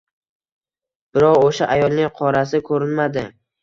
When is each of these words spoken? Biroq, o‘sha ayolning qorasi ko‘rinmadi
Biroq, 1.13 1.39
o‘sha 1.51 1.71
ayolning 1.77 2.13
qorasi 2.19 2.67
ko‘rinmadi 2.73 3.33